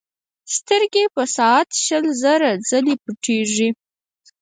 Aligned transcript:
سترګې 0.55 1.03
په 1.15 1.23
ساعت 1.35 1.67
شل 1.83 2.05
زره 2.21 2.49
ځلې 2.69 2.95
پټېږي. 3.03 3.69